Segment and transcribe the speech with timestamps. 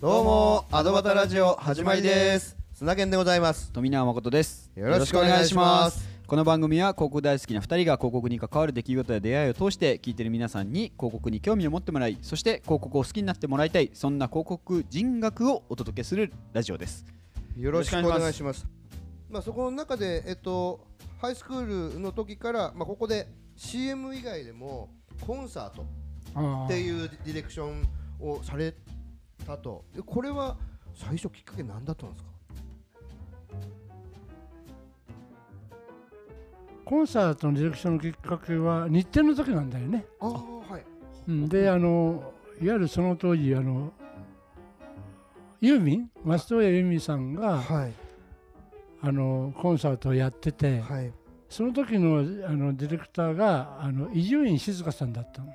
[0.00, 2.56] どうもアドバタラジオ始まりです。
[2.72, 3.70] 砂健でございます。
[3.70, 4.70] 富永誠です。
[4.74, 6.08] よろしくお願いします。
[6.26, 17.04] この番組は広告大好きな2人が広告に関わる出来事や出会いを通して聞いている皆さんに広告に興味を持ってもらいそして広告を好きになってもらいたいそんな広告人学をお届けするラジオです。
[17.58, 18.66] よろしくお願いします。
[19.28, 20.80] まあそこの中でえっと
[21.20, 24.88] ハイスクールの時からまあここで CM 以外でも
[25.26, 25.84] コンサート
[26.64, 27.86] っていうディレクション
[28.18, 28.72] をされ
[29.50, 30.56] たとでこれは
[30.94, 32.30] 最初きっかけ何だったんですか？
[36.84, 40.04] コンサートのディレクションのきっかけは日程の時なんだよね。
[40.20, 40.30] ああ
[40.72, 40.84] はい。
[41.28, 43.92] うん、であのいわゆるその当時あの
[45.60, 47.92] ユーミン松任谷由実さんがはい。
[49.02, 51.12] あのコンサートをやっててはい。
[51.48, 55.52] その時のあのディレクターがあの伊集院静香さんだったの。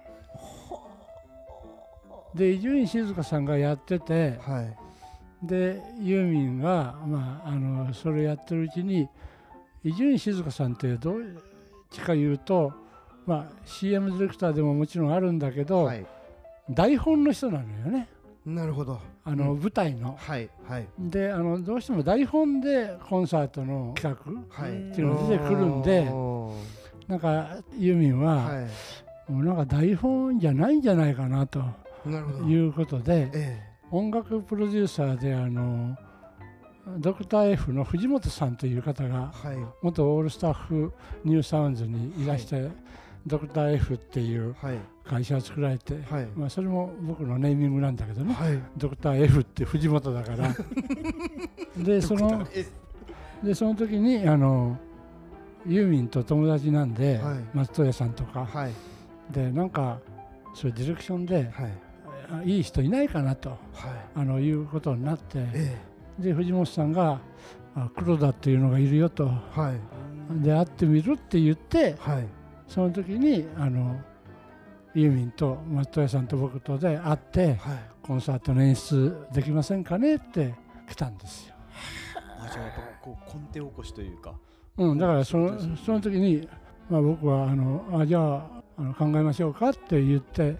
[2.35, 4.77] で伊集院静香さんがやっててはい。
[5.41, 9.07] でユーミンが、まあ、あのそれやってるうちに
[9.83, 11.23] 伊集院静香さんってどう
[11.89, 12.73] ちか言うと、
[13.25, 16.05] まあ、CM ディレクターでももちろんあるんだけど、はい。
[16.69, 18.09] 台本の人なのよね。
[18.45, 18.99] なるほど。
[19.23, 19.59] あの、うん。
[19.59, 20.17] 舞台の。
[20.19, 20.87] はいはい。
[20.99, 24.71] であのどうしても台本でコンサートの企画はい。
[24.71, 26.53] っていうのが出てくるんでお
[27.07, 28.67] なんかユーミンは、ーは
[29.29, 31.63] もうなんか台本じゃないんじゃないかなと
[32.09, 35.95] いうことでえ音楽プロデューサーであの
[36.99, 39.57] ドクター F の藤本さんという方がえはい。
[39.81, 42.69] 元オールスタッフニューサウンズにいらして、
[43.25, 44.77] ドクター F っていうはい。
[45.03, 46.27] 会社を作られて、はい。
[46.35, 48.59] まあ、それも僕のネーミングなんだけどね、はい。
[48.77, 50.49] ドクター F って藤本だから。
[51.83, 52.65] でそのえ
[53.43, 54.77] でその時にあの
[55.65, 57.39] ユーミンと友達なんで、はい。
[57.53, 58.45] 松任谷さんとか。
[58.45, 58.71] はい。
[59.31, 59.99] でなんか
[60.53, 61.67] そういうディレクションでは
[62.25, 63.59] いあいい人いないかなとはい。
[64.15, 65.77] あのいうことになってえ
[66.19, 67.19] で藤本さんが
[67.75, 70.43] あ黒田っていうのがいるよとえはい。
[70.43, 72.27] で会ってみるって言ってはい。
[72.67, 73.99] その時にあの
[74.93, 77.95] ユーミンと松任谷さんと僕とで会ってはい。
[78.01, 80.53] コンサートの演出できませんかねって
[80.87, 81.55] 来たんですよ。
[82.39, 84.35] あじゃあやっぱこう根底起こしというか。
[84.77, 86.47] うん、だからそのその時に、
[86.89, 88.45] まあ、僕はあのあじゃあ
[88.77, 90.55] あの考えましょうかって言ってはい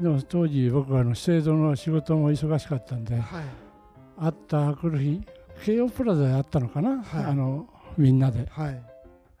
[0.00, 3.44] でも当時僕はあの資生堂の仕事も忙しかったんではい。
[4.18, 5.22] 会ったあくる日
[5.64, 7.24] 京王プラザで会ったのかな、はい。
[7.24, 8.46] あのみんなで。
[8.50, 8.82] はい。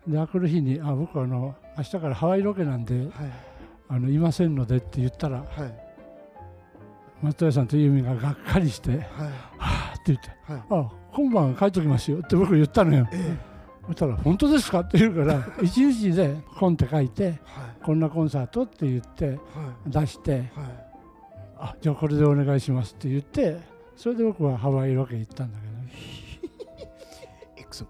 [0.06, 3.10] であくる日にあ僕はあの明日からハワイロケなんではい。
[3.88, 5.46] あのいませんのでって言ったらはい。
[7.22, 9.08] 松任谷さんとユーミンががっかりしてはい「は
[9.58, 13.08] あ」って言ってはい「あ今晩帰っときますよ」って僕言ったのよ。
[13.12, 13.36] え
[13.86, 17.38] そしたら「本当ですか?」って言うから 一日でコンって書いてえはい
[17.82, 19.38] 「こんなコンサート」って言ってはい。
[19.86, 20.50] 出してはい
[21.58, 23.58] 「あじゃあこれでお願いします」って言って
[23.96, 25.76] それで僕はハワイロケ行ったんだけどね。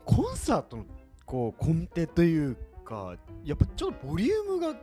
[0.04, 0.84] コンサートの
[1.24, 3.14] こう根底というか
[3.44, 4.74] やっぱちょっとボリュームが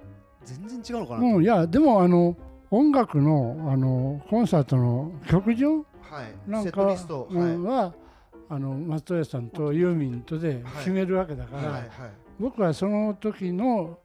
[0.43, 2.35] 全然違うのかなと、うん、いやでもあの
[2.71, 5.85] 音楽のあのコンサートの曲順？
[6.01, 6.49] はい。
[6.49, 7.93] なんかはは
[8.53, 11.83] あの松任谷さんとユーミンとで決めるわけだから、
[12.39, 13.97] 僕はその時の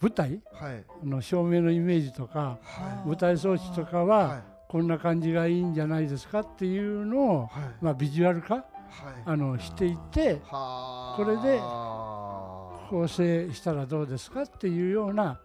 [0.00, 1.06] 舞台はい。
[1.06, 3.08] の照明のイメージとかはい。
[3.08, 4.42] 舞台装置とかははい。
[4.68, 7.50] こんな感じがいいんじゃないですかっていうのを、はい。
[7.82, 8.64] まあ、ビジュアル化はい。
[9.26, 11.58] あのしていってはあこれで
[12.88, 15.38] 構成したらどうですかっていうような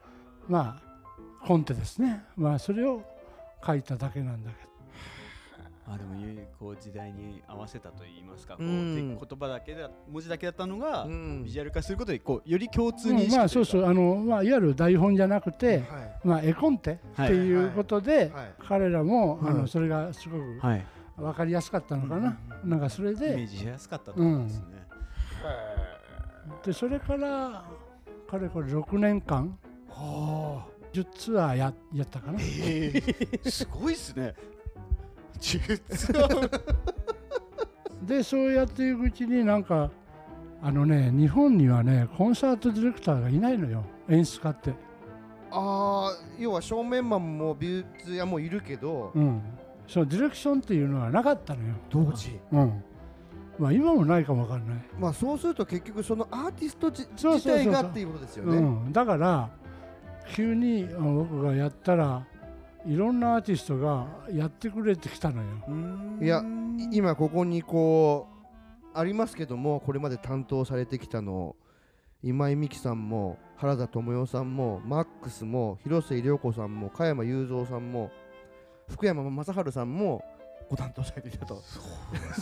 [0.48, 2.24] まあコンテですね。
[2.38, 3.02] まあそれを
[3.66, 4.75] 書いただけなんだけど。
[5.88, 6.16] あでも
[6.58, 9.08] こう時代に合わせたと言いますかこう、うん。
[9.18, 11.44] 言葉だけだ文字だけだったのが、うん。
[11.44, 15.88] ビジュアル化することでこうより共通うんまあそうそううあの、まあ、いわゆる台本じゃなくて、はい。
[16.24, 18.54] まあ、絵コンテっていうことで、はい。
[18.68, 19.58] 彼らも、あうん。
[19.62, 20.86] のそれがすごくはい。
[21.18, 24.66] 分かりやすかったのかな、なんかそれイメーでジしやすかったと思うんですね、
[26.66, 27.64] でそれから
[28.30, 29.58] かれこれ6年間
[29.88, 30.76] はあ。
[30.92, 32.40] 10ツアーややったかな。
[32.42, 33.02] え
[33.46, 34.34] えすごいっすね
[35.46, 35.80] 実
[38.02, 39.92] でそうやっていくうちになんか
[40.62, 43.84] あのね日本にはねコンサートディレクターがいないのよ。
[44.08, 44.72] 演出家って、
[45.52, 49.42] ああ要は正面マンも美術屋もいるけどうん、
[49.88, 51.74] そのディレクションっていうのはなかったのよ。
[51.90, 52.40] 当時。
[52.52, 52.84] うん。
[53.58, 54.86] まあ今もないかもわかんない。
[55.00, 58.58] まあそうすると結局そのアーティスト自体がっていうことですよね。
[58.58, 59.50] うん、だから
[60.34, 62.26] 急にあ僕がやったら
[62.86, 65.48] いろんなアーティストがやってくれてきたのよ。
[66.22, 66.44] いや
[66.92, 68.28] 今ここにこ
[68.94, 71.56] うありますけどもこれまで担当されてきたの
[72.24, 78.12] 今井美樹さんも原田知世さんもマックスも広末涼子さんも加山雄三さんも
[78.88, 80.24] 福山雅治さんも
[80.70, 81.62] ご担当されていたと。
[81.62, 81.84] そう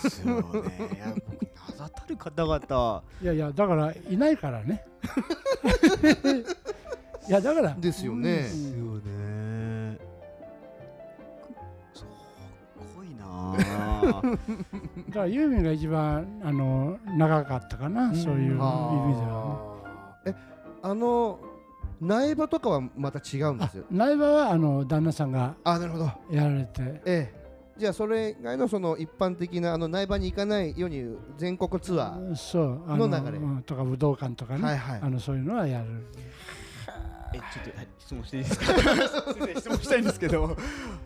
[0.04, 0.48] ですよね。
[0.96, 3.04] いや僕名だたる方々。
[3.22, 4.86] いやいやだからいないからね。
[7.28, 8.36] いやだからですよね。
[8.36, 8.72] です
[14.12, 18.16] だからユーミンが一番あの長かったかな、うん。
[18.16, 19.74] そういう意味では
[20.24, 20.32] あー。
[20.32, 20.36] え
[20.82, 21.40] あの
[22.02, 23.66] 苗場とかはまた違うんね。
[23.66, 23.86] ですよ。
[23.90, 26.12] あ苗場はあの旦那さんがあなるほど。
[26.30, 26.82] やられて。
[26.82, 27.44] ええ。
[27.78, 32.82] じゃあそれ以外のその一般的なあの苗場に行かないように全国ツアー、そう。
[32.88, 33.38] あのの流れ。
[33.40, 35.00] うんとか武道館とかね、はいはい。
[35.02, 36.06] あのそういうのはやる
[37.34, 38.66] えちょっと、はい、質問していいですか？
[39.60, 40.56] 質問したいんですけど。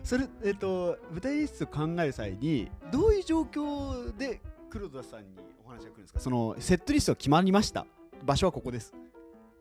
[0.04, 4.40] それえっ、と舞台演出を考える際にどういう状況で
[4.70, 5.26] 黒田さんに
[5.64, 6.20] お話が来るんですか？
[6.20, 7.86] そのセットリストが決まりました。
[8.24, 8.94] 場所はここです。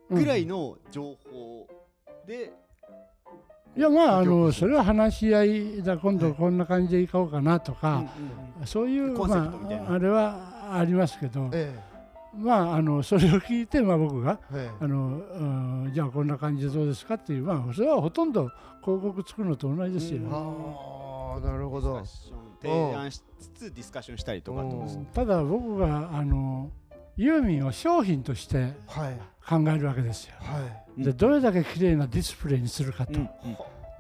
[0.10, 1.68] ぐらいの情報
[2.26, 2.54] で、
[3.76, 8.04] いやまああ曲のそれは話し合いだ今度こんな感じで行こうかなとか、
[8.66, 9.84] そういうコンセプトみたいな。
[9.84, 11.50] まあ、あれはありますけど。
[11.54, 11.78] え
[12.38, 14.84] まああのそれを聞いて、まあ、僕がええ。
[14.84, 18.50] あの、うんじゃあこんな感じでどうですかっていうまあそれはほとんど
[18.84, 20.34] 広告作るのと同じですよ、うん。
[20.34, 22.04] ああなるほど。
[22.62, 25.08] 提案しつつディスカッションしたりとかってことですね。
[25.14, 26.72] ただ僕があの
[27.16, 29.20] ユーミンを商品としてはい。
[29.48, 30.36] 考えるわけですよ。
[30.40, 30.60] は
[30.98, 31.04] い。
[31.04, 33.14] でどれだけ綺麗なディスプレイにするかと。
[33.14, 33.28] うん。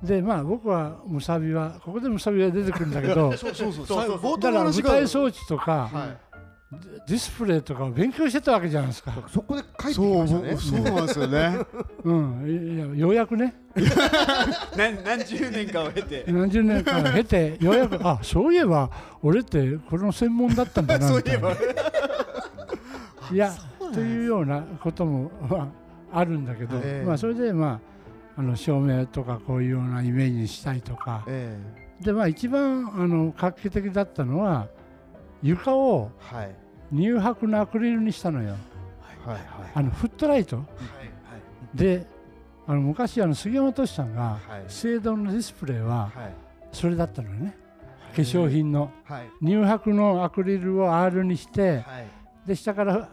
[0.03, 4.39] でまあ僕はムサビはここでムサビが出てくるんだけど そうそうそう。
[4.39, 6.26] だから舞台装置とか、はい
[6.69, 9.13] ディスプレイとかを勉強してたわけじゃないですか。
[9.31, 10.57] そこで帰ってきましたね。
[10.57, 11.59] そうなんですよね。
[12.03, 13.55] うん、いやようやくね。
[14.75, 16.25] 何何十年かを経て。
[16.27, 18.89] 何十年間経てようやくあそういえば
[19.21, 21.51] 俺ってこれの専門だったんだな そういえば。
[21.51, 21.73] みたいな。
[23.31, 23.53] いや
[23.93, 25.69] というようなこともま
[26.11, 27.07] ああるんだけど、ええ。
[27.07, 27.79] まあそれでま
[28.35, 31.23] ああの照明とかこういうようなイメージにしたいとか。
[31.27, 31.57] え。
[32.01, 34.67] でまあ一番あの画期的だったのは
[35.41, 36.11] 床を
[36.93, 38.55] 乳白のアクリルにしたのよ。
[39.25, 39.41] はいはい。
[39.75, 40.63] あのフットライト。
[41.73, 42.05] で
[42.65, 44.63] あの昔あの杉山敏さんがはい。
[44.67, 46.33] 聖堂のディスプレイははい。
[46.71, 47.55] それだったのよね
[48.15, 48.91] 化粧品の。
[49.03, 49.29] はい。
[49.41, 52.07] 乳白のアクリルを R にしてはい。
[52.47, 53.09] で下から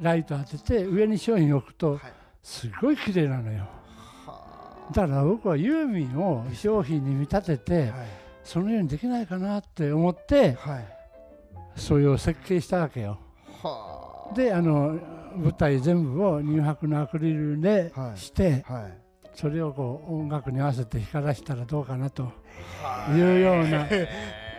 [0.00, 2.00] ライト当てて上に商品を置くとはい。
[2.42, 3.66] すごい綺麗なのよ。
[4.26, 8.06] はだから僕はユーミンを商品に見立ててあはい。
[8.42, 10.99] そのようにできないかなって思ってはい
[11.76, 13.18] それを設計したわけよ。
[13.62, 14.34] はあ。
[14.34, 14.98] であの
[15.36, 18.98] 舞台全部を乳白のアクリルではいしてはい。
[19.32, 22.24] それをこう音楽に合わせて光らせたらどうかなと
[23.10, 23.14] い。
[23.14, 23.86] うような。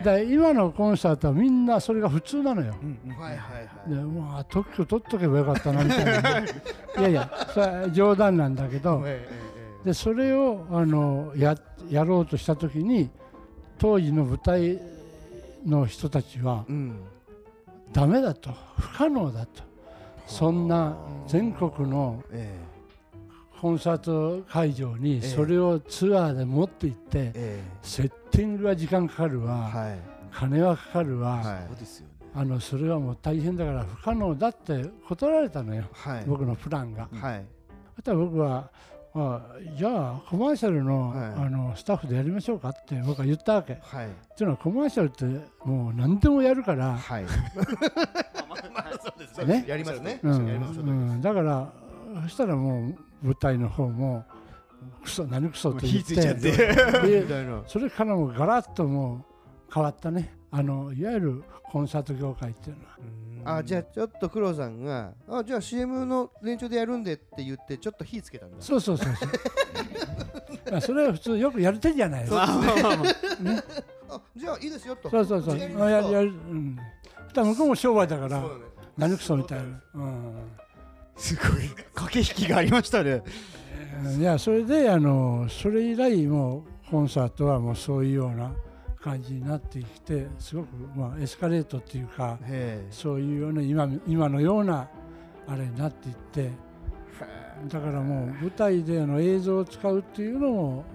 [0.04, 2.74] で今のコンサートはみんなそれが普通なのよ。
[3.20, 3.90] はいはいはい。
[3.90, 6.40] でまあ特許取っとけばよかったなみたいな。
[7.00, 9.04] いやいやそれは冗談なんだけど
[9.84, 11.56] でそれをあのや
[11.90, 13.10] やろうとした時に
[13.78, 14.80] 当時の舞台
[15.66, 16.96] の人たちはうん。
[17.92, 19.64] ダメだと不可能だと。
[20.26, 20.96] そんな
[21.28, 22.58] 全国のえ
[23.60, 25.22] コンサート会場にええ。
[25.22, 27.64] それをツアーで持って行ってええ。
[27.82, 29.54] セッティングは時間かかるえわ。
[29.70, 30.00] はい。
[30.32, 31.44] 金はかかるわ。
[32.34, 35.84] あのそれはもう大変だから不可能だって断られたのよ。
[35.92, 36.24] はい。
[36.26, 37.10] 僕のプランが。
[37.12, 37.46] はい。
[38.00, 38.70] あとは僕は
[39.14, 39.42] あ
[39.78, 41.20] じゃあコマーシャルの,、はい。
[41.46, 43.74] あのスタッフでやりましょうかって僕は言ったわけ。
[43.74, 44.08] っはい。
[44.38, 45.26] ていうのはコマーシャルって
[45.66, 47.26] もう何でもやるから、はい。
[49.46, 49.66] ね。
[49.68, 50.20] やりますね。
[50.24, 50.48] うん。
[50.48, 50.84] やりますう。
[50.84, 51.74] ん、だから
[52.24, 54.24] そしたらもう舞台の方も
[55.04, 56.54] クソ何クソっ火ついちゃって。
[57.68, 59.26] それからもうガラッとも
[59.70, 63.58] う変わったねあのいわゆるコンサート業界っていうのは。
[63.58, 69.30] あじゃあちょっと黒さんがあじゃあ CM の連中でやるんでって言ってちょっと火つけたんだそうそうそうそう
[70.72, 72.38] まあそれは普通よくやる手じゃないですか。
[72.38, 73.10] まあまあまあま
[74.10, 75.58] ああじゃあいいですよとそうそうそう。
[75.58, 76.76] やりましょうあややるうん。
[77.34, 78.64] だ向こうも商売だからそうだね
[78.98, 79.82] 何クソみたいな。
[79.96, 80.36] うん。
[81.18, 83.22] すごい駆け引きがありましたね
[84.18, 88.52] いやそれであのそれ以来もうコンサートはもうそういうような
[89.02, 94.88] 感じになってきてすごくまあエスカレートっていうかへそういうような今今のような
[95.48, 96.52] あれになっていって
[97.68, 100.86] だからもう舞台での映像を使うっていうのも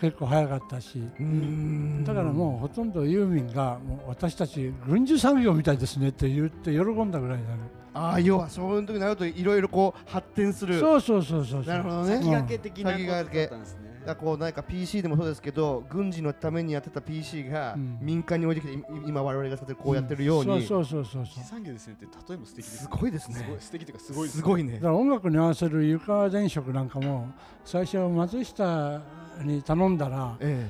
[0.00, 2.04] 結構早かったしえうん。
[2.04, 7.58] だからもうほとんどユーミンがもう私たち軍需産業みたいですねって言って喜んだぐらいだね
[7.94, 10.78] ああ要はそういう時になるといろいろこう発展する。
[10.78, 11.74] そうそうそうそうそう。
[11.74, 12.16] なるほどね。
[12.18, 17.98] 先駆け的なことだったんですねだこうなんか PC でもそうですけど軍事のためにやってた PC がうん。
[18.00, 20.66] 民間に置いてきてい今我々がこうやってるように。
[20.66, 21.42] そうそうそうそうそう。
[21.42, 23.34] 非産業ですねって例えも素敵ですすごいですね。
[23.36, 24.74] すごい素敵というかすごいすごいね。
[24.74, 27.28] だから音楽に合わせる床電飾なんかも
[27.64, 29.02] 最初松下
[29.42, 30.66] に頼んだらえ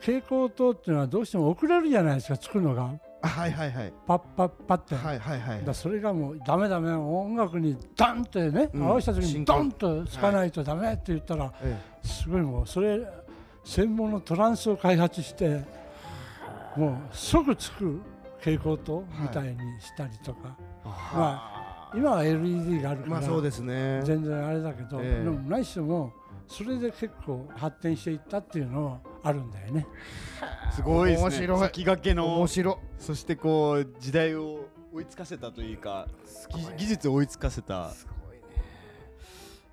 [0.00, 2.90] 蛍光灯っていうのはどうしても遅れるじゃないですかつくのが
[3.22, 3.92] はいはいはい。
[4.06, 5.64] パッパッパって、はいはいはい。
[5.64, 6.92] だそれがもうダメダメ。
[6.92, 8.86] 音楽にダンってね、うん。
[8.86, 13.00] 合わせた時にドンとつかないとダメって言ったら、えすごいもうそれ
[13.64, 15.62] 専門のトランスを開発して
[16.76, 18.00] もう即つく
[18.38, 24.00] 蛍光灯みたいにしたりとか、まあ今は LED があるから、えまあそうですね。
[24.04, 25.24] 全然あれだけど、ええ。
[25.24, 26.12] でもないしも
[26.46, 29.86] それで結構発展していったっていうのはあるんだよね。
[30.74, 31.24] すごいですね。
[31.24, 31.58] 面白い。
[31.60, 32.36] 先駆けの。
[32.36, 36.08] 面白そしてこう時代を追いつかせたというか
[36.54, 37.90] ぎ技術を追いつかせた。
[37.90, 38.42] すごいね。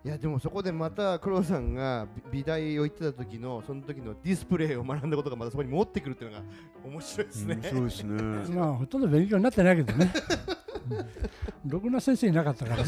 [0.05, 6.43] いやでもそこでまた黒さんが美美大を行ってた時のその時のディスプレイを学んだことがまたそこに持ってくるっていうのが
[6.85, 8.55] 面白いですね、そうですね。
[8.55, 10.13] まあほとんど勉強になってないけどね。
[10.89, 11.69] うん。
[11.69, 12.83] ろくな先生いなかったから。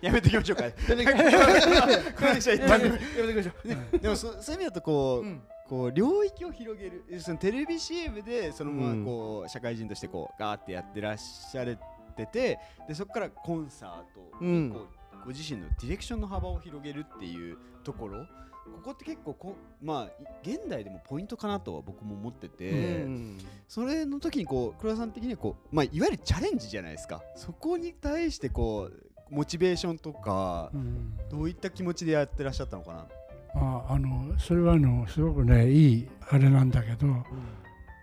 [0.00, 0.64] やめていきましょうか。
[0.64, 2.00] やめてくだこの人は
[2.34, 2.58] 一旦さい。
[2.58, 5.42] やめてでもそそういう意味だとこう、うん。
[5.68, 7.02] こう領域を広げる。
[7.20, 9.00] そのテレビ CM でそのまうん。
[9.00, 11.76] まこう社会人としてこうガーってやってらっしゃれ
[12.16, 14.70] ててでそこからコンサートうん。
[14.70, 14.86] こ
[15.22, 18.26] うご自身のディレクションの幅を広げるっていうところ。
[18.66, 22.68] ここって結構こまあい現代でもポイントかなとは僕も思ってて、
[23.02, 23.38] うん。
[23.68, 27.22] それの時にこう黒田さん的にはこう、まあ、いわゆるチャレンジじゃないですか。
[27.36, 31.16] そこに対してこうモチベーションとかうん。
[31.30, 33.06] どういった気持ちでやってらっしゃったのかな？
[33.54, 37.06] ああのそれはあのすごくねいいあれなんだけど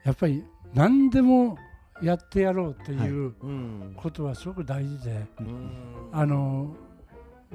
[0.03, 1.57] やっぱり何でも
[2.01, 3.93] やってやろうっていううん。
[3.95, 5.69] ことはすごく大事で、うん。
[6.11, 6.75] あの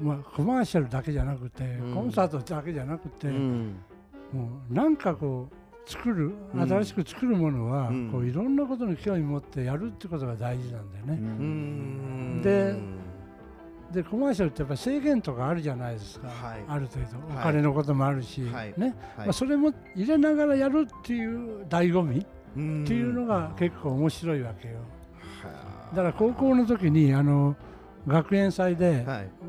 [0.01, 1.93] まあ、コマーシャルだけじゃなくて、うん。
[1.93, 3.75] コンサートだけじゃなくて、うん。
[4.31, 6.67] もうなんかこう作るうん。
[6.67, 8.09] 新しく作るものは、うん。
[8.09, 11.13] こういろんなことに興味持ってやるってことが大事なんだよね。
[11.13, 12.41] うん。
[12.41, 12.75] で
[13.91, 16.63] でコマーシャルってやっぱり制限とかあるじゃないですか、はい。
[16.67, 17.33] ある程度。
[17.33, 17.43] おはい。
[17.45, 18.73] 金のこともあるし、はい。
[18.77, 18.95] ね。
[19.17, 19.27] はい。
[19.27, 22.25] まあ、それも入れながらやるっていう醍醐味っ
[22.57, 22.85] うん。
[22.85, 24.75] ていうのが結構面白いわけよ。
[25.43, 27.55] はだから高校の時にあの
[28.07, 29.05] 学園祭で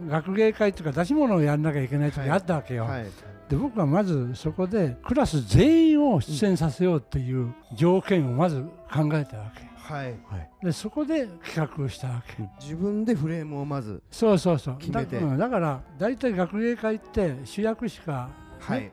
[0.08, 2.84] 学芸会とか出し物をやんなきゃいけない時はいあったわけよ。
[2.84, 3.04] はい。
[3.48, 9.69] で僕はまずそこでクラス全員を出演させようっていう条件をまず考えたわけ。
[9.90, 10.18] はい。
[10.62, 12.48] でそこで企画をしたわけ。
[12.60, 14.78] 自分でフレームをまずそうそうそう。
[14.78, 15.18] 決めて。
[15.18, 18.90] だ,うん、だから大体学芸会って主役しかはい。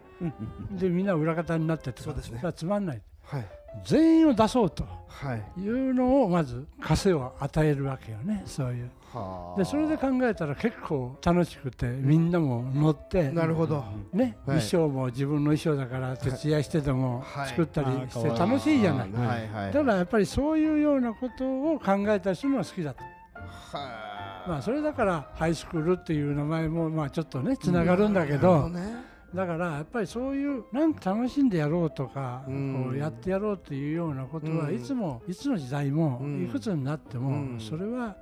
[0.71, 2.41] でみんな裏方になっててそうですね。
[2.55, 3.01] つまんない。
[3.23, 3.45] はい
[3.85, 5.61] 全員を出そうとはい。
[5.61, 8.91] いうのをまず枷を与えるわけよねそういう。
[9.13, 9.57] はあ。
[9.57, 13.83] でそれで考えたら結構楽しくてみんなも乗ってなるほど。
[14.13, 14.59] ね、はい。
[14.59, 17.47] 衣装も自分の衣装だから徹夜してでもはい。
[17.49, 19.73] 作ったりあして楽しいじゃない、はいはい。
[19.73, 23.03] だからやっぱりそういうようなことを考えたりするのが好きだった
[23.39, 32.83] はまあそれだからハイスクールっていう名前もまあちょっとねつながるんだけど、ねだからやっぱりそういうなんか楽しんでやろうとか、うん。
[32.85, 34.75] こうやってやろうっていうようなことはうん。
[34.75, 36.45] いつも、いつの時代も、うん。
[36.45, 37.59] いくつになっても、うん。
[37.59, 38.15] それは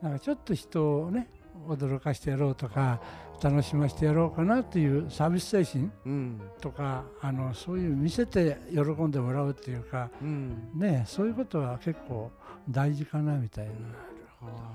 [0.00, 1.28] なんかちょっと人をね
[1.68, 3.00] 驚かしてやろうとか
[3.42, 6.40] 楽しませてやろうかなっていうサービス精神うん。
[6.60, 10.70] とかあのそういう見せて喜んでもらうっていうかうん。
[10.74, 12.30] ねそういうことは結構
[12.70, 13.72] 大事かなみたいな。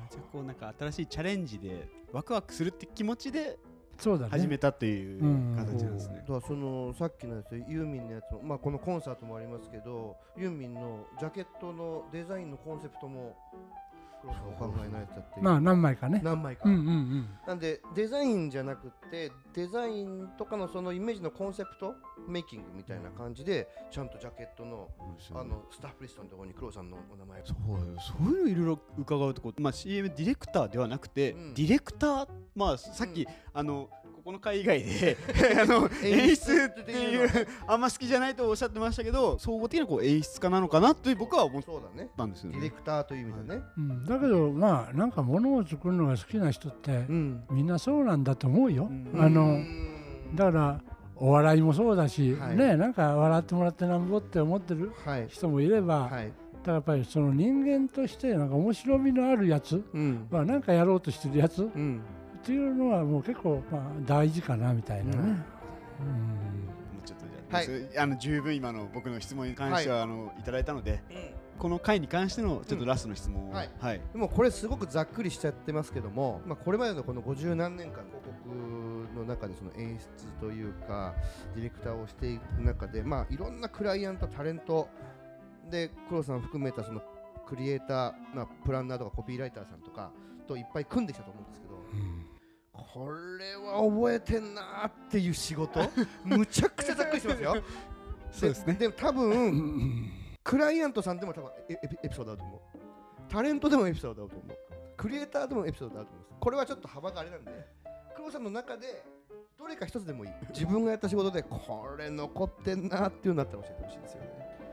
[0.09, 3.57] じゃあこうなんか新しいチャレンジでワクワクするって気持ちで
[4.29, 6.27] 始めたといううん形なんですねだ。
[6.27, 13.35] からそのさっきのやつユーミンのやつも、まあ、このコンサートもありますけどユーミンのジャケットのデザインのコンセプトも
[14.23, 15.39] お考えになれたって。
[15.39, 16.21] いう、まあ何枚かね。
[16.23, 17.29] 何枚か、うんうんうん。
[17.45, 21.95] なんでデザインじゃなくってデザインとかのそのイメージのコンセプト
[22.27, 24.89] メイキングみたいな感じでちゃんとジャケットの
[25.31, 27.57] あのスタッフリストのところに黒田さんのお名前がそう
[27.99, 31.53] そういうのいろいろ伺うとこ、まあ、CM ディレクターではなくて、うん。
[31.53, 33.27] ディレクター、まあ、さっき、うん。
[33.53, 33.89] あの
[34.27, 35.15] ここの会以外で
[35.61, 37.29] あの演出っていう
[37.65, 42.73] あんま好きじゃないとおっしゃってましたけど総合的なこう演出家なのかなという僕は思っそうだねたんですよディレね。
[42.75, 47.43] クターという意味でね、うん、だけどまあなんか物を作るのが好きな人ってうん。
[47.51, 48.89] みんなそうなんだと思うよ。
[48.91, 49.21] うん。
[49.21, 50.81] あのうんだから
[51.15, 52.57] お笑いもそうだし、はい。
[52.57, 55.27] ねなんか笑ってもらってなんぼって思ってるはい。
[55.29, 56.25] 人もいれば、はい。
[56.25, 56.31] だか
[56.65, 60.27] らやっぱりその人間としてなんか面白みのあるやつうん。
[60.29, 62.01] はなんかやろうとしてるやつっうん
[62.47, 65.17] ていうのはもう結構まあ大事かなみたいなね。
[65.17, 65.21] うん。
[65.21, 65.31] うん。
[65.31, 65.39] も
[67.03, 71.03] うちょっとじゃあ、はいあの十分今の僕の質問に関しては、あのいただいたので
[71.59, 73.53] この回に関してのちょっとラストの質問を、うん。
[73.53, 73.69] はい。
[73.79, 81.15] はい、でもこれすごくざっくりしちゃってますけども、まあ、これまでのこの50何年間広告の中でその演出というか
[81.53, 84.87] ディレクターをしていく中で、まあ、いろんなクライアントタレント
[85.69, 87.01] で黒田さん含めたその
[87.45, 90.11] クリエイター、まあ、プランナーとかコピーライターさんとか
[90.47, 91.66] といっぱい組んできたと思うんですけど
[92.93, 95.79] これは覚えてんなーっていう仕事？
[96.23, 97.55] むちゃくちゃざっくりしてますよ。
[98.31, 98.73] そうですね。
[98.73, 100.11] でも多分
[100.43, 102.61] クライアントさんでも多分エエピエピソードだと思う。
[103.29, 104.57] タレントでもエピソードだと思う。
[104.95, 106.25] クリエイターでもエピソードだと思う。
[106.39, 107.51] これはちょっと幅があれなんで
[108.15, 109.03] 黒さんの中で
[109.59, 110.31] どれか一つでもいい。
[110.49, 114.29] 自分がやった仕事でこれ残ってんなっていうのだったら教えてほしいですよね。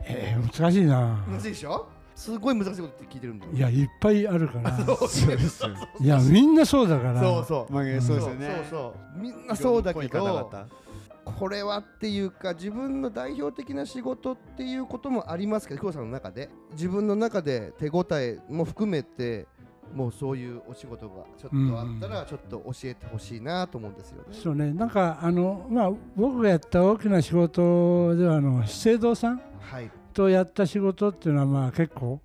[0.06, 1.25] えー、難しいな。
[1.28, 1.88] 難しいでしょ？
[2.14, 3.52] すごい難しいことって聞いてるんだよ。
[3.52, 4.76] いやいっぱいあるから。
[4.85, 7.21] そうそうですよいやみんなそうだから。
[7.21, 7.73] そうそう。
[7.73, 8.64] まあそうですよね。
[8.71, 9.21] そうそう。
[9.21, 10.50] みんなそうだけど
[11.25, 16.50] これはっていうか自分の代表的な仕事っていうこともありますけど黒さんの中で。
[16.73, 19.47] 自分の中で手応えも含めて
[19.92, 24.25] もうそういうお仕事がちょっとあったらちょっと教えてほしいなと思うんですよね。
[24.33, 24.73] そうね。
[24.73, 32.21] なんかあのまあ僕がやった大きな仕事ではあの資生堂さんはいとやった仕事っていうのはまあ結構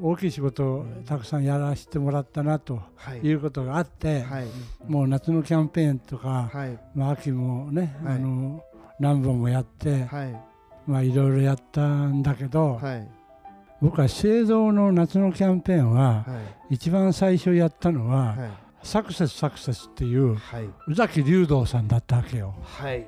[0.00, 3.18] 大きい仕事をたくさんやらせてもらったなとはい。
[3.18, 4.46] いうことがあって、はい。
[4.88, 6.78] もう夏のキャンペーンとか、はい。
[6.94, 8.16] まあ、秋もね、はい。
[8.16, 8.64] あの
[8.98, 10.40] 何本もやって、はい。
[10.86, 13.08] まあいろいろやったんだけど、はい。
[13.80, 16.40] 僕は資生堂の夏のキャンペーンはは
[16.70, 16.74] い。
[16.74, 18.50] 一番最初やったのは、はい。
[18.82, 20.68] サクセスサクセスっていうはい。
[20.88, 22.54] 宇崎竜道さんだったわけよ。
[22.62, 23.06] はい。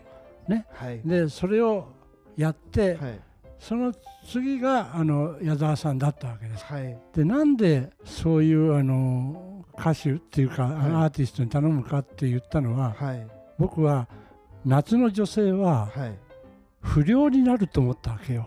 [0.49, 0.67] ね。
[0.73, 1.01] はい。
[1.05, 1.89] でそれを
[2.37, 3.21] やって、はい
[3.66, 3.94] その
[4.30, 6.64] 次があの矢沢さんだったわけです。
[6.66, 6.99] はい。
[7.14, 10.73] でなんでそういうあの歌手っていうか、はい。
[10.75, 13.26] アーティストに頼むかって言ったのははい。
[13.59, 14.06] 僕は
[14.66, 16.18] 夏の女性ははい。
[16.83, 18.47] 不良になると思ったわけよ。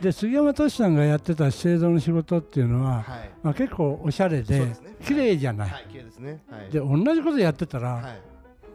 [0.00, 3.30] で 杉山敏さんがやってた資生堂の仕事っていうのは、はい。
[3.44, 4.72] まあ、結構おしゃれで
[5.04, 5.70] 綺麗じゃない。
[5.70, 6.42] はい綺麗ですね。
[6.50, 6.70] はい。
[6.70, 8.20] で同じことやってたらはい。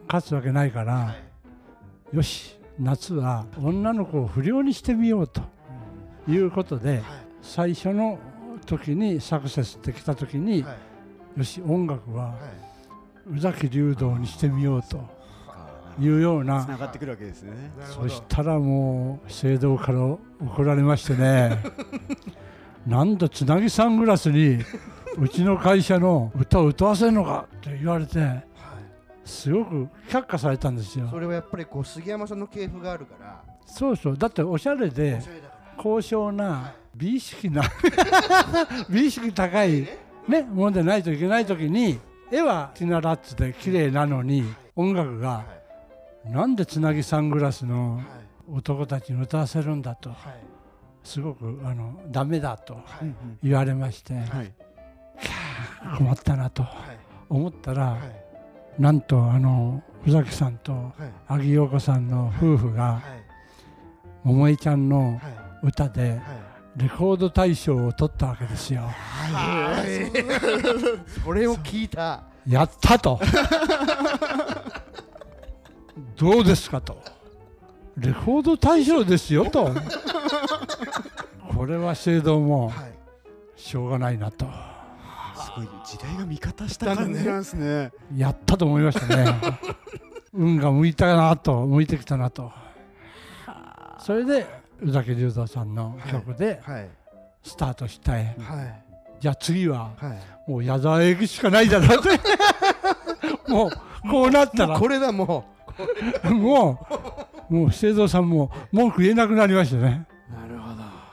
[0.07, 1.26] 勝つわけないから、はい
[2.13, 5.41] よし夏は女の子を不良にしてみようと
[6.27, 7.01] いうことではい。
[7.41, 8.19] 最初の
[8.65, 10.75] 時にサクセスって来た時に、は
[11.35, 11.39] い。
[11.39, 12.33] よし音楽はは
[13.29, 13.37] い。
[13.37, 15.03] 宇崎竜道にしてみようと
[15.99, 17.71] いうようつなながってくるわけですね。
[17.83, 21.59] そしたらもう聖堂から怒られましてね。
[22.87, 24.59] なんだつなぎサングラスに
[25.17, 28.46] うちの会社の歌を歌わせるのかって言われてはい
[29.27, 31.07] すごく却下されたんですよ。
[31.11, 33.43] それはやっぱりこう杉山さんの系譜があるから。
[33.65, 34.17] そうそう。
[34.17, 35.21] だっておしゃれで
[35.77, 37.61] 高尚な美意識な
[38.89, 39.87] 美意識高い
[40.27, 41.99] ねものでないといけない時に
[42.31, 44.43] 絵はティナラッツで綺麗なのに
[44.75, 45.45] 音楽がは
[46.27, 46.31] い。
[46.31, 48.05] なんでつなぎサングラスのはい。
[48.49, 50.17] 男たちに歌わせるんだとはい。
[51.03, 52.83] すごくあのダメだとはい。
[53.43, 54.51] 言われましてはい。
[55.97, 56.73] 困ったなとはい。
[57.29, 57.99] 思ったらはい
[58.79, 60.91] なんとあの宇崎さんとはい。
[61.27, 63.03] 阿木陽子さんの夫婦がはい。
[64.23, 65.19] 桃江ちゃんのはい。
[65.63, 66.21] 歌ではい。
[66.77, 68.81] レコード大賞を取ったわけですよ。
[68.83, 70.11] はい。
[71.23, 72.21] それを聞いた。
[72.47, 73.19] やったと。
[76.15, 77.01] どうですかと。
[77.97, 79.71] レコード大賞ですよと。
[81.57, 82.93] これは制度もはい。
[83.55, 84.45] しょうがないなと
[85.37, 87.91] すごい時代が味方した感じなんですね。
[88.15, 89.35] やったと思いましたね。
[90.33, 92.51] 運が向いたなと向いてきたなと。
[93.99, 94.45] それで
[94.81, 96.89] 宇崎竜道さんの曲ではい。
[97.43, 98.83] スタートして、はい。
[99.19, 100.13] じゃあ次はは
[100.47, 100.51] い。
[100.51, 102.19] もう矢沢永吉しかないだろうって。
[103.51, 103.71] もう
[104.09, 104.79] こうなったら。
[104.79, 105.45] これだも
[106.29, 106.87] も
[107.49, 110.07] う、もう資生堂さんも文句言えなくなりましたね。
[110.29, 110.66] なるほど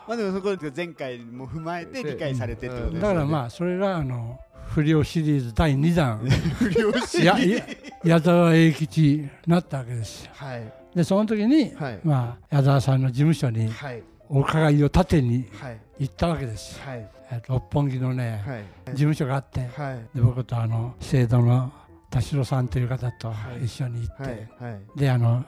[0.06, 3.00] まあでもそこで前回も踏まえて理解されてってことですよね。
[3.00, 4.38] だからまあ、それがあの
[4.68, 6.18] 不良シリーズ第2弾、
[6.58, 7.64] 不良しやや
[8.04, 10.32] 矢沢永吉になったわけですよ。
[10.40, 10.72] うはい。
[10.94, 12.00] で、その時に、はい。
[12.04, 14.02] まあ、矢沢さんの事務所にはい。
[14.28, 15.80] お伺いを立てにはい。
[16.00, 16.86] 行ったわけですよ。
[16.86, 17.08] はい。
[17.30, 18.64] え六本木のね、はい。
[18.90, 20.16] 事務所があって、はい。
[20.16, 21.72] で僕とあの資生堂の
[22.10, 23.64] 田代さんという方とはい。
[23.64, 24.48] 一緒に行って、
[24.96, 25.44] であの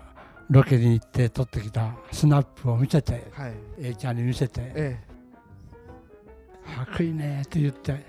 [0.50, 3.54] ロケに行って撮ってきたスナップを見せてはい。
[3.78, 4.98] A ちゃんに見せてえ
[6.76, 8.04] 「かっこいいね」って言って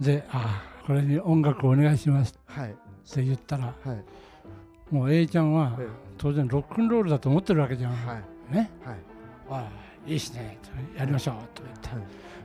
[0.00, 2.70] で「あこれに音楽をお願いします」えはい。
[2.72, 2.74] っ
[3.14, 4.94] て言ったらはい。
[4.94, 5.86] もう A ちゃんはえ
[6.18, 7.92] 当然ロックンロールだと思ってるわけじゃん。
[7.92, 8.14] えは
[8.52, 8.54] い。
[8.54, 8.70] ね。
[8.84, 8.96] はい。
[9.50, 9.68] あ
[10.06, 11.98] いいっすねとやりましょうと言ってはい。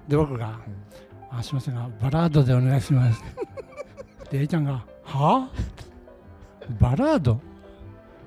[0.10, 0.60] で僕が
[1.30, 3.24] 「あすいませんがバラードでお願いします」
[4.32, 5.50] で A ちゃんが「はあ？
[6.80, 7.39] バラード?」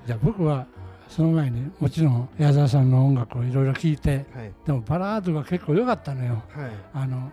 [0.05, 0.67] じゃあ僕は
[1.07, 4.53] その前にもちろん矢沢さんの音楽をいろいろ聴いてはい。
[4.65, 6.43] でもバラードが結構良かったのよ。
[6.49, 6.71] はい。
[6.93, 7.31] あの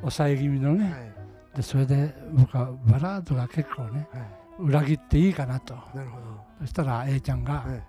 [0.00, 1.56] 抑え気味のね、はい。
[1.56, 4.22] でそれで僕はバラードが結構ねはい。
[4.58, 5.74] 裏切っていいかなと。
[5.94, 6.18] なるほ
[6.60, 7.82] そしたら A ちゃんがどはい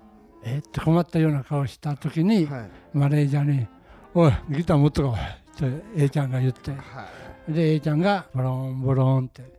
[0.44, 2.70] 「えっ?」て困ったような顔した時に、はい。
[2.92, 3.66] マネージャーに
[4.14, 6.70] 「おいギター持ってこい」って A ちゃんが言って。
[6.72, 6.76] は
[7.48, 7.52] い。
[7.52, 9.50] で A ちゃんがボロンボロンってうん。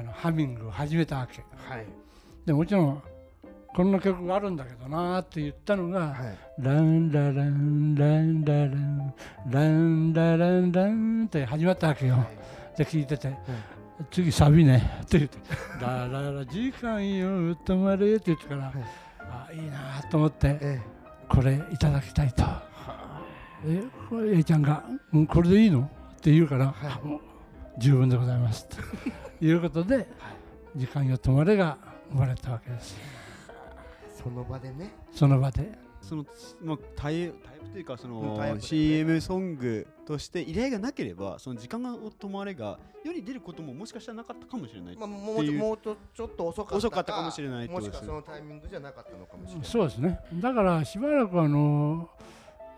[0.00, 1.44] あのハミングを始めたわけ。
[1.56, 1.86] はい。
[2.44, 3.02] でもちろん
[3.74, 9.14] こんな曲があるんだけどなって言ったのが、はいランラランランララン
[9.50, 12.24] ランラランランって始まったわけよ。
[12.76, 13.36] で聞いてて、
[14.12, 15.38] 次サビねって言って
[15.82, 18.72] 「ラララ時間よ止まれ」って言ってから、
[19.20, 20.80] あいいなと思ってえ
[21.28, 22.44] これいただきたいと。
[23.66, 27.20] えこれ A ちゃんが「うんこれでいいの?」って言うから「あもう
[27.78, 28.76] 十分でございます」と
[29.44, 30.06] いうことで
[30.76, 31.76] 「時間よ止まれ」が
[32.12, 33.23] 生まれたわけですえ
[34.24, 34.90] その場でね。
[35.12, 35.78] その場で。
[36.00, 36.26] その
[36.62, 44.96] まあタイタイプというかそのね CM ソングとして依頼がなければその時間が止まれが世に出ることももしかしたらなかったかもしれない。
[44.96, 45.52] まあもう。
[45.52, 49.66] もうちょちょっと遅かった遅かったかもしれないもしくはそのタイミングじゃなかったのかもしれない。
[49.66, 50.20] そうですね。
[50.34, 52.08] だからしばらくあの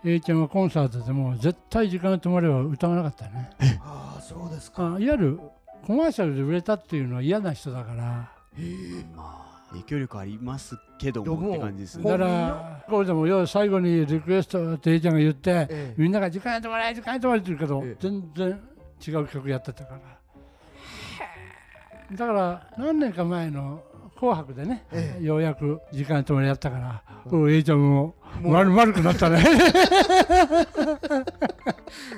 [0.05, 3.51] A ちゃんはコンサートでも絶対時間が止まれば歌わなかったね。
[3.81, 4.83] ああそうですか。
[4.83, 5.39] あいわゆる
[5.85, 8.31] コマーシャルで売れたっていうのは嫌な人だから。
[9.15, 11.49] まあ影響力ありますけどもも。
[11.49, 12.03] って感じですね。
[12.03, 15.93] だからこれでもよ最後にリクエストって A ちゃんが言ってええ。
[15.97, 17.95] みんなが時間や止まれ時間や止まれって言うけどええ。
[17.99, 18.59] 全然
[19.05, 19.99] 違う曲やってたから。
[22.15, 23.83] だから何年か前の
[24.15, 28.53] 「紅白」でね、えようやく時間や止まれやったから「おう A ちゃんももう。
[28.53, 29.43] 丸丸くなったね」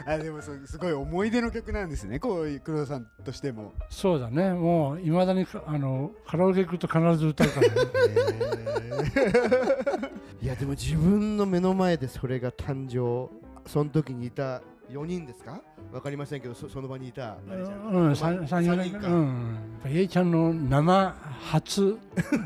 [0.05, 2.19] あでもすごい思い出の曲なんですね。
[2.19, 3.73] こういう黒田さんとしても。
[3.89, 4.53] そうだね。
[4.53, 7.73] もういまだにかあのカラオケ行くと必ず歌うからね。
[10.41, 13.29] いやでも自分の目の前でそれが誕生。
[13.67, 15.61] その時にいた4人ですか？
[15.93, 17.37] わかりませんけどそその場にいた
[17.91, 19.07] うん、三三四年三人か。
[19.07, 21.97] うん、A ちゃんの生初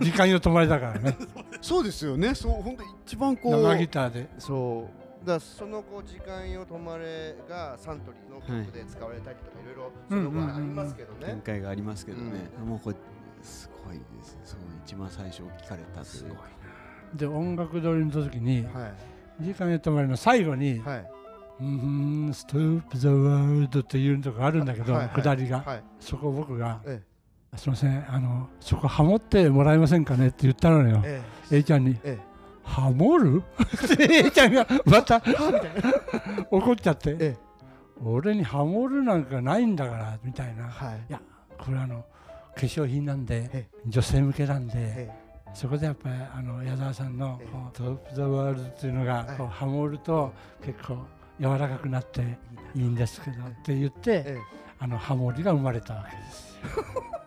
[0.01, 1.17] 時間よ止まりだからね。
[1.61, 2.35] そうですよね。
[2.35, 3.51] そう本当一番こう。
[3.63, 4.29] 生ギターで。
[4.37, 11.27] そうだからその後時間よ止まれがサントリーの曲で使われたりとかいろいろその後ありますけどね。
[11.27, 12.49] 展開がありますけどね。
[12.65, 12.95] もうこれ
[13.41, 14.37] すごいです。
[14.43, 16.35] そう一番最初聞かれたという。
[17.15, 18.91] で音楽通りの時には
[19.39, 21.11] 「時間よ止まり」の最後にいはい
[21.61, 25.21] 「うんストップ・ザ・ワールド」っていうのがあるんだけど、はいはい。
[25.21, 25.83] 下りが、はい。
[25.99, 27.01] そこ僕がえ
[27.55, 31.21] 「すいませんあのそこハモってもらえませんかね?」って言ったのよ、え。
[31.51, 31.97] A ちゃんに。
[32.03, 32.32] ええ
[32.63, 33.43] 「ハモる?」
[33.93, 35.21] って A ちゃんがまた
[36.49, 37.37] 怒っちゃって、ええ。
[38.03, 41.15] 俺にハモるなんかないんだからみたいな、はい。
[41.57, 42.03] これあの
[42.55, 45.11] 化粧品なんでえ女性向けなんで、え
[45.53, 47.39] そこでやっぱりあの矢沢さんの
[47.73, 49.47] トップ・ザ・ワールドっていうのがはい。
[49.49, 50.97] ハモると結構
[51.39, 52.21] 柔らかくなって
[52.75, 54.37] いいんですけどって言ってえ
[54.79, 56.59] あのハモリが生まれたわけです。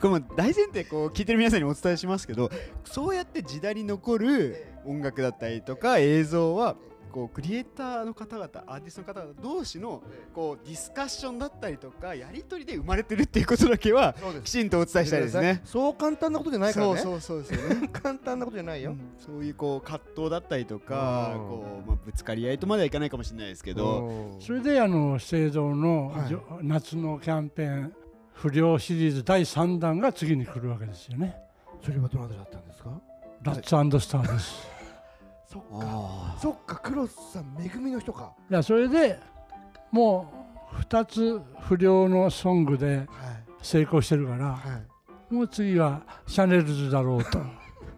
[0.00, 2.50] これも大前提こう聞いてる皆さんにお伝えしますけど
[2.84, 6.76] そうやって時代に残る音楽だったりとか映像は
[7.16, 10.02] こうクリエイターの方々アーティストの方々同士の
[10.34, 14.14] こうディスカッションだったりとかやり取りで生まれてるっていうことだけは
[14.44, 15.62] きちんとお伝えしたいですね。
[15.64, 16.98] そう簡単なことじゃないからね。
[16.98, 17.88] そうそうそうですよね。
[18.02, 21.48] 簡単なことじゃないよ、そういうこう葛藤だったりとかうん。
[21.48, 24.08] こう、まあ、ぶつかり合いとまではいかないかもしれないですけど。
[24.34, 24.40] うん。
[24.42, 26.36] それであの製造のはい。
[26.60, 27.94] 夏のキャンペーン
[28.36, 31.36] 不良シリーズ第3弾が次に来るわけですよね。
[31.82, 32.90] それはどなただったんですか？
[33.42, 34.68] ラッツスターです。
[35.46, 35.66] そっか。
[35.72, 38.32] あそっかクロスさん恵みの人か。
[38.50, 39.18] いやそれで
[39.90, 40.32] も
[40.72, 43.06] う2つ不良のソングではい。
[43.62, 44.58] 成功してるからは
[45.30, 45.34] い。
[45.34, 47.40] もう次はシャネルズだろうと。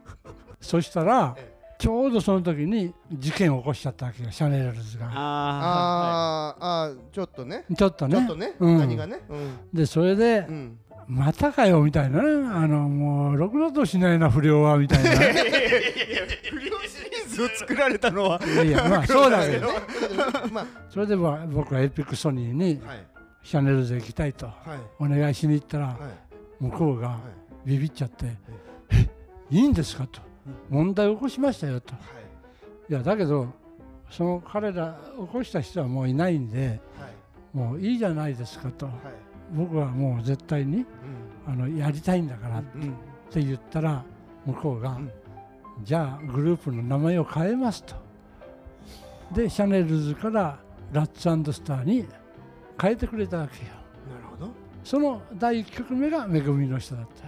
[0.61, 5.07] そしたらえちょうどその時に事件を起こしちゃったわけよシャネルズが。
[5.07, 7.65] ああーあーちょっとね。
[7.77, 8.17] ちょっとね。
[8.17, 8.79] ちょっとね、うん。
[8.79, 9.21] 何がね？
[9.29, 9.59] うん。
[9.73, 10.79] でそれでうん。
[11.07, 12.29] またかよみたいなね。
[12.53, 15.11] あのもうろくなとしないな不良はみたいな。
[15.15, 18.41] 不良シリーズを作られたのは。
[18.45, 19.79] いやいやまあそうだけどね。
[20.53, 23.07] まそれでまあ僕はエピックソニーにあはい。
[23.45, 24.57] シャネルズ行きたいとはい。
[24.99, 25.97] お願いしに行ったらはい。
[26.65, 27.19] 向こうがは
[27.65, 27.71] い。
[27.71, 28.37] ビビっちゃって
[28.91, 29.09] 「え
[29.51, 30.21] いいんですか?」と
[30.69, 31.95] 「問題起こしましたよ」と。
[31.95, 32.01] は
[32.89, 32.93] い。
[32.93, 33.49] いやだけど
[34.11, 37.57] その彼ら起こした人はもういないんではい。
[37.57, 38.87] もういいじゃないですかと。
[38.87, 38.95] はい。
[39.53, 40.87] 僕はもう絶対にう
[41.47, 42.95] あのやりたいんだからっんうん。
[43.31, 44.05] て言ったら
[44.47, 45.11] 向こうが、うん。
[45.83, 47.95] じゃあグループの名前を変えますと。
[49.35, 50.59] でシャネルズから
[50.93, 52.07] ラッツスターに
[52.81, 53.73] 変えてくれたわけよ。
[54.11, 54.51] なるほど。
[54.83, 57.27] その第1曲目が「めぐみの人」だった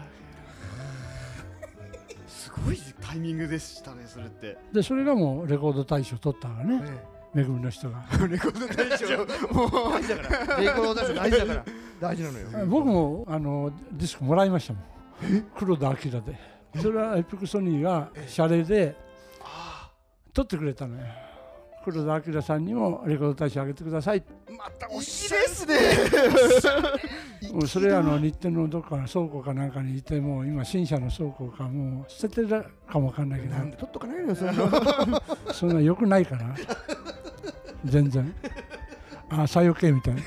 [2.65, 4.57] ごいタイミングでしたねそれって。
[4.73, 8.05] けでそれがもうレコード大賞取ったわねえめぐみの人が。
[8.29, 9.19] レコード大賞。
[9.55, 9.93] もう。
[9.93, 11.65] 大事だからレコード大賞大事だから。
[12.01, 12.67] 大事なのよ。
[12.67, 14.83] 僕もあのディスクもらいましたもん。
[15.57, 16.61] 黒田明で。
[16.81, 18.97] それはエピックソニーがシャレで
[20.33, 21.05] 取ってくれたのよ
[21.85, 24.23] 黒田明さんにもレコード大賞あげてください。
[24.57, 25.75] またおいいしですね。
[27.53, 32.49] も うそれあの日程のどっかの倉庫かなんかにいてもう今新車の倉庫かもう捨ててる
[32.87, 33.55] かもわかんないけど。
[33.55, 34.53] なんで取っとかないのよそんな。
[35.55, 36.55] そんな良くないから。
[37.87, 38.35] 全然。
[39.31, 40.21] あ左翼系みたいな。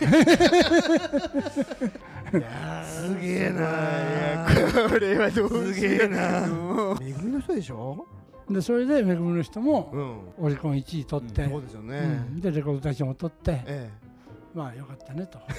[2.83, 4.47] すげえな
[4.89, 6.47] これはどうすげえな
[6.99, 8.07] めぐみの人でしょ？
[8.49, 9.99] でそれでめぐみの人もう
[10.43, 10.45] ん。
[10.45, 11.97] オリコン1位取って、そうですよね。
[11.97, 12.01] う
[12.35, 12.41] ん。
[12.41, 13.89] でレコード大賞も取ってえ
[14.53, 15.39] まあよかったねと。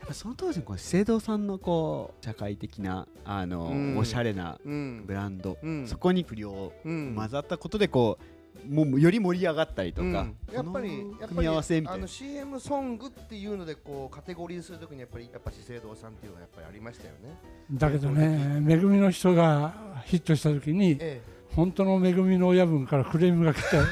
[0.00, 3.96] やっぱその当時のこう資生堂さんのこう社会的なあの、うん。
[3.96, 5.04] おしゃれなえうん。
[5.06, 5.86] ブランド、うん。
[5.86, 7.14] そこに不良うん。
[7.14, 8.24] 混ざったことでこう
[8.68, 17.36] もうより盛り上がったりとか、うんやっぱりこのやっぱ組み合わせみたいなあの CM ソングっていうのでこうカテゴリーするときにやっぱりやっぱ資生堂さんっていうのはやっぱりありましたよね。
[17.72, 21.20] だけどねめぐみの人がヒットした時にえ
[21.54, 23.80] 本当のめぐみの親分からクレームが来てえ、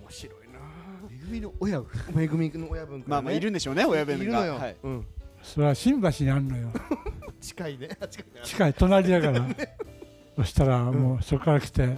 [0.00, 0.58] 面白いな。
[1.10, 1.88] めぐみの親分？
[2.14, 4.54] めぐみの親分まあまあいるんでしょうね親分がいるのよ。
[4.54, 5.06] はい、うん。
[5.42, 6.68] それは新橋にあるのよ
[7.40, 7.88] 近いね。
[8.00, 8.40] あ近いね。
[8.42, 9.46] 近い隣だから
[10.36, 11.96] そしたらもうそこから来て、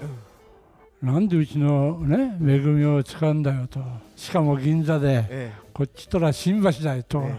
[1.03, 3.81] なんでうちのねめぐみを使うんだよと。
[4.17, 7.29] しかも銀座でえこっちとら新橋だよと、え、え。
[7.29, 7.35] え、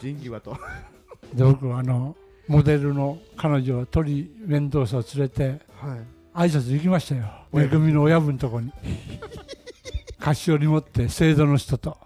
[0.00, 0.56] 仁義はと。
[1.34, 2.16] で僕はあの
[2.48, 6.00] モデルの彼女を鳥メンドーサを連れてはい。
[6.34, 7.24] 挨拶行きましたよ。
[7.52, 8.72] 親分めぐみの親分のとこに。
[10.18, 11.98] 菓子折り持って制度の人と。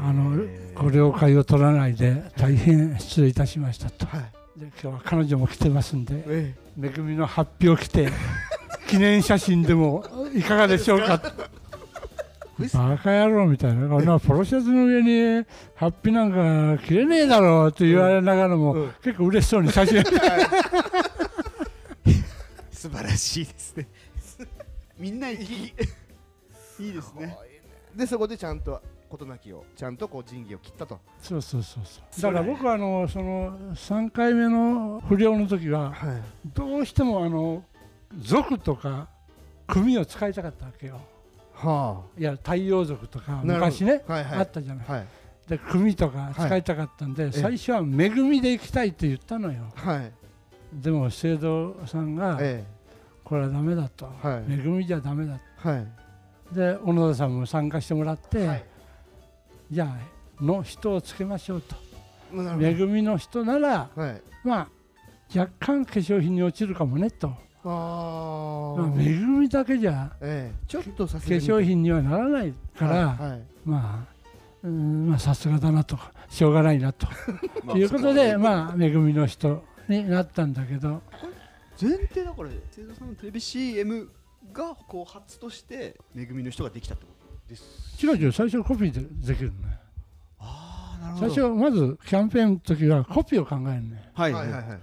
[0.00, 4.06] あのご了解を取らないで大変失礼いたしましたと。
[4.06, 4.20] はい。
[4.56, 8.10] で今日は彼女も来てますんでえめぐみの発表来て
[8.92, 11.18] 記念写真でもいかがでしょうか？
[12.74, 13.88] バカ野郎みたいな。
[13.88, 18.92] こんなポロシャツの上にハッピーなんか着れねえだろうと言われながらも、うん。
[19.02, 20.04] 結構嬉しそうに写真。
[22.70, 23.88] 素晴らしいですね。
[24.98, 25.38] みんないい
[26.78, 27.34] いいですね。
[27.96, 27.98] え。
[27.98, 31.00] でそこでちゃんと事なきをちゃんとこう仁義を切ったと。
[31.22, 32.22] そうそうそうそう。
[32.22, 36.22] だから僕はあのその3回目の不良の時ははい。
[36.54, 37.64] どうしてもあの
[38.18, 39.08] 族とか
[39.66, 41.00] 組を使いたかったわけよ
[41.54, 44.38] はいや太陽族とか昔ね、はいはい。
[44.40, 45.06] あったじゃないはい。
[45.48, 50.12] で組とか使いたかったんで、え最初は「恵みで行きたい」って言ったのよはい。
[50.72, 52.64] でも聖堂さんがえ
[53.24, 54.26] 「これはダメだ」とえ。
[54.28, 55.86] はい「恵みじゃダメだ」はい。
[56.54, 58.64] で小野田さんも参加してもらって、はい。
[59.70, 59.96] じゃ
[60.40, 61.76] あの人をつけましょうと
[62.60, 63.88] 恵みの人なら。
[63.94, 64.22] はい。
[64.44, 64.68] まあ
[65.34, 67.32] 若干化粧品に落ちるかもねと。
[67.64, 70.64] 恵みだけじゃええ。
[70.66, 73.42] ちょっとさ化粧品にはならないから、はいはい。
[73.64, 74.12] まあ
[74.64, 75.98] うんまあさすがだなと
[76.28, 77.06] しょうがないなと。
[77.64, 81.02] まあいうことでまあ恵みの人になったんだけど。
[81.80, 84.08] 前提だから生徒さんのテレビ CM
[84.52, 88.04] がこう初としてめぐみの人ができたってことです。
[88.04, 89.78] 違う違う最初コピーでできるのね
[90.38, 94.78] ああなる最初まずキャンペーンの時はコピーを考えるねはいはいはいはい。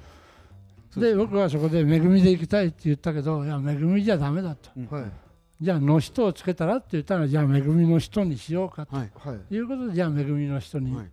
[0.95, 4.69] で僕はそこで「恵みで行きたい」って言ったけど「いや恵みじゃダメだ」と。
[4.75, 4.87] うん。
[4.87, 5.11] はい
[5.61, 8.95] 「じゃあの人をつけたら?」って言ったら「じゃあ恵みの人にしようか」と。
[8.95, 9.11] はい。
[9.15, 9.55] はい。
[9.55, 11.11] いうことでじゃあ恵みの人に、はい。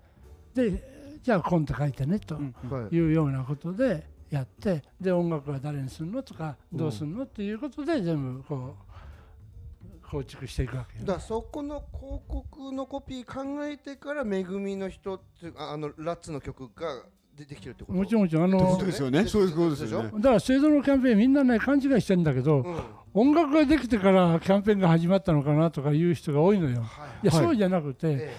[0.55, 2.39] でじゃあコント書いてねと
[2.91, 2.97] い。
[2.97, 8.77] いうようなことでやってで音楽は誰にするのとかどうするのっていうことで全部こ
[10.03, 17.03] う構築していくわけよだからそこの広告のコピー考えてから「めぐみの人」ってああのラッツの曲が
[17.37, 17.99] 出てきてるってこと？
[17.99, 18.45] もちろんもちろん。
[18.45, 19.27] あのですよね。
[19.27, 20.11] そういうことですよね。
[20.15, 22.81] だから制度のキャンペーンみんなね勘違いしてんだけど、うん。
[23.15, 26.81] 音楽ができてからキャンペーンが始まったのかなとかいう人が多いのよ。
[26.81, 26.83] は
[27.23, 27.27] いい。
[27.27, 28.37] や、はいそうじゃなくて、え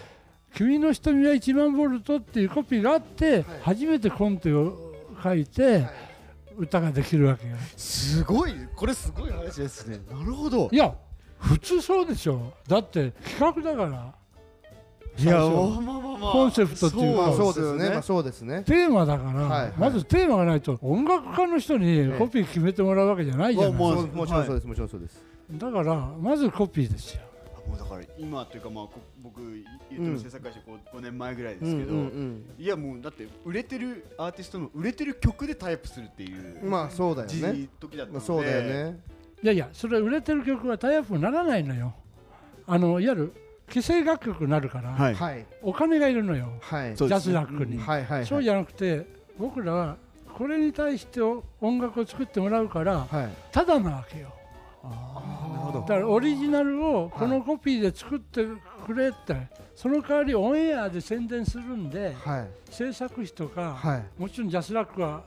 [0.56, 3.44] 君の瞳は1万ボルトっていうコピーがあって、はい。
[3.62, 5.90] 初めてコントを書いえてはい。
[6.58, 7.56] 歌ができるわけよ。
[7.76, 8.54] すごい。
[8.76, 10.00] これすごい話ですね。
[10.10, 10.70] なるほど。
[10.72, 10.96] いや、
[11.38, 12.54] 普通そうでしょ。
[12.68, 14.17] だって企画だから。
[15.20, 16.32] いや最初まあまあまあまあ。
[16.32, 17.22] コンセプトっていうか。
[17.22, 17.90] まあそそうですね。
[17.90, 18.64] まあそうですね。
[18.64, 19.74] テーマだから、はいはい。
[19.78, 24.68] まずテーマがないと音楽家の人にコピー決めてもらうわけじゃないじゃない、まあそうもちろんそうです。
[24.68, 25.24] もちろんそうです。
[25.52, 27.22] だからまずコピーですよ。
[27.68, 39.00] もうだから今というかまあこ僕言ってる制作会社こう5年前ぐらいですけど、うんいやもうだって売れてるアーティストの売れてる曲でタイプするっていううんまあそうだよ時ね時だったので、まあそうだよね。
[39.44, 41.94] いやいやそれ売れてる曲はタイアップにならないのよ。
[42.66, 43.34] あのいわゆる
[43.70, 45.16] 既成楽曲になるから、はい。
[45.16, 46.50] はいお金がいるのよ。
[46.62, 46.96] はい。
[46.96, 49.06] ジャズラックに、はいはいそうじゃなくて
[49.38, 49.98] 僕らは
[50.34, 53.30] これに対して音楽を作ってもらうからはい。
[53.52, 54.34] ただなわけよ。
[55.88, 58.46] だからオリジナルをこのコピーで作って
[58.86, 59.36] くれって、
[59.76, 62.48] その代わりオンエアで宣伝するんではい。
[62.72, 64.22] 制作費とか、はい。
[64.22, 65.24] もちろんジャスラックは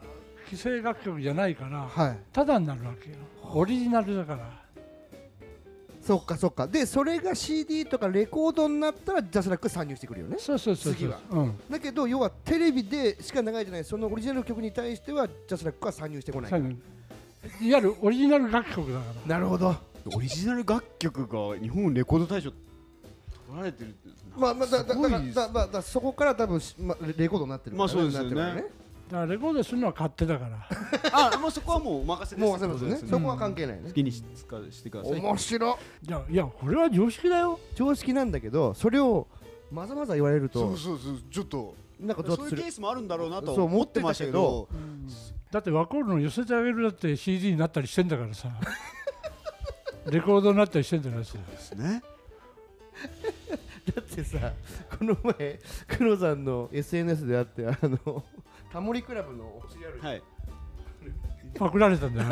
[0.47, 2.19] 既成楽曲じゃないからはい。
[2.33, 3.17] ただになるわけよ。
[3.53, 4.60] オリジナルだから
[6.11, 6.67] そっかそっか。
[6.67, 10.39] でそれが CD とかレコードになったら JASRAC 参入してくるよね。
[10.41, 10.95] そうそうそうそう。
[10.95, 11.21] 次は。
[11.31, 11.61] うん。
[11.71, 16.51] だけど要はテレビでしか流れてないそのオリジナル曲に対しては JASRAC は参入してこない。
[16.51, 16.69] いわ
[17.61, 19.37] ゆるオリジナル楽曲だから。
[19.37, 19.77] なるほど。
[20.13, 22.59] オリジナル楽曲が日本レコード大賞取
[23.57, 28.35] られてるってまあまあだだだだだだだそこから多分しまレコードになってるまあそうですよね。
[28.35, 28.71] なってる
[29.11, 30.69] かだからレコードするのは勝手だから。
[31.35, 32.45] あもうそこはもうお任せです。
[32.47, 33.09] もう忘れますね。
[33.09, 33.83] そこは関係ないね。
[33.87, 35.21] 好きにししてください。
[35.21, 35.79] 面白。
[36.03, 37.59] いいやいやこれは常識だよ。
[37.75, 39.27] 常識なんだけどそれを
[39.71, 41.75] まざまざ言われるとそうそうそうちょっと。
[41.99, 44.69] なんかそういうケースもあるんだろうなとそう思ってましたけど。
[45.51, 48.49] だってワコールの寄せてあげるだって CD になったりしてんだからさ。
[50.07, 51.37] レコードになったりしてんだからさ。
[51.51, 52.03] ですね。
[53.95, 54.53] だってさ
[54.99, 58.25] この前黒さんの SNS であってあの
[58.73, 59.61] タモリクラブの
[60.01, 60.23] はい。
[61.59, 62.29] パクられたんだよ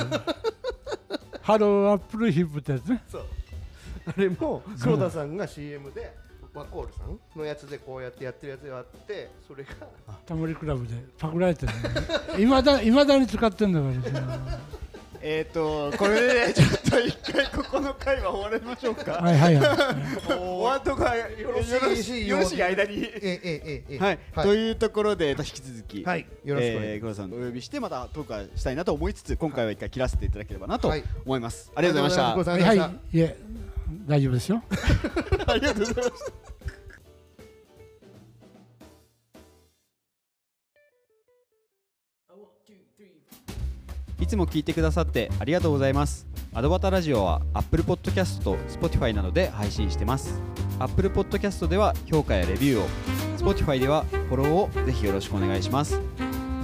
[1.43, 3.03] ハローアップルヒップってやつね。
[3.11, 3.25] そう。
[4.07, 6.15] あれも黒田さんが CM で
[6.55, 9.71] ワコールさんのやつでこうやってやってるやつがあってそれが
[10.27, 13.87] タモリクラブでパクられてるいまだいまだに使ってんだか
[14.21, 14.29] ら。
[14.33, 14.49] さ
[15.23, 19.13] えっとこれでちょっと一回ここの回は終わりましょうか。
[19.13, 19.57] はいはい。
[19.57, 19.65] は
[20.31, 23.03] いお後がよろしよろしいいよろしい間に。
[23.05, 23.99] ええええええ。
[23.99, 24.47] はい、はい。
[24.47, 26.27] というところで引き続き、はい。
[26.45, 31.05] よろしくお願いえー、し黒田さんお呼びしてまたトークはしたいなと思いつつ今回は一回切らせていただければなとはい。
[31.25, 32.83] 思います、ありがとうございました。
[32.83, 33.17] はい。
[33.17, 33.37] いえ
[34.07, 34.63] 大丈夫ですよ。
[35.47, 36.33] ありがとうございました
[44.29, 46.27] つも聞いてくださってありがとうございます。
[46.55, 50.41] アドバタラジオは Apple Podcast と Spotify などで配信してます。
[50.79, 56.01] Apple Podcast では評価やレビューを、Spotify ではフォローをぜひよろしくお願いします。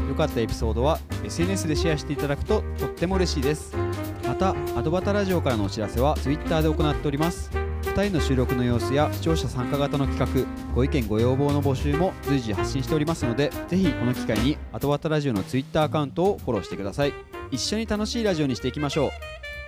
[0.09, 3.74] 良かったエピソードは SNS でシェアしていただくととっても嬉しいです。
[4.27, 7.63] また、アドバタラジオからのお知らせは Twitter で行っております。
[7.85, 17.12] 2人の収録の様子や視聴者参加型の企画、ご意見ご要望の募集も随時発信しておりますので、ぜひこの機会にアドバタラジオの Twitter アカウントをフォローしてください。
[17.51, 19.11] 一緒に楽しいラジオにしていきましょ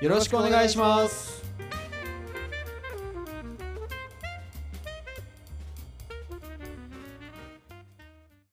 [0.00, 0.04] う。
[0.04, 1.45] よろしくお願いします。